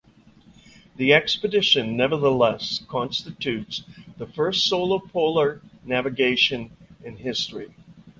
[0.95, 3.83] The expedition nevertheless constitutes
[4.17, 6.71] the first solar polar navigation
[7.03, 7.71] in history.